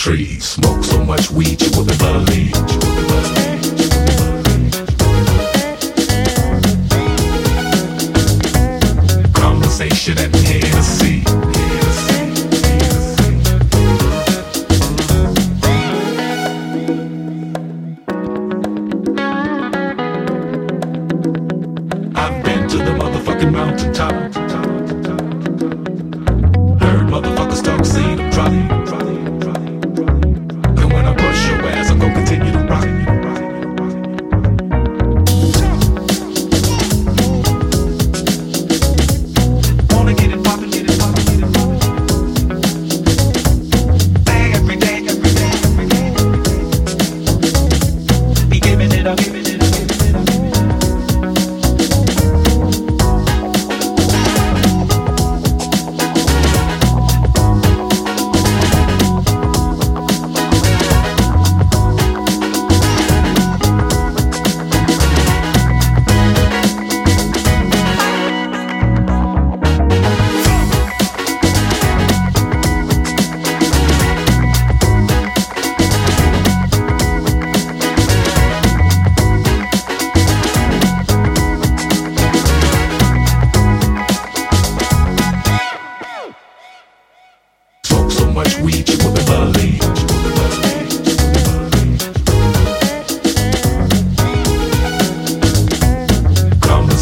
[0.00, 0.40] tree.
[0.40, 2.52] Smoke so much weed you wouldn't believe.
[9.34, 11.22] Conversation and Hennessy.
[22.16, 24.39] I've been to the motherfucking mountaintop.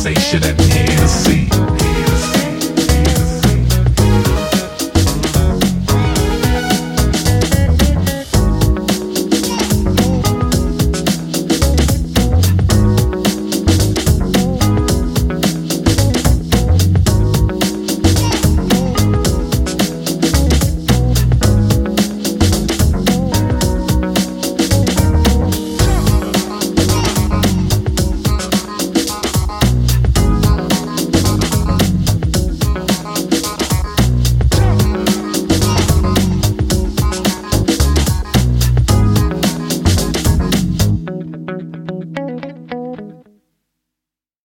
[0.08, 1.37] Conversation and Hennessy.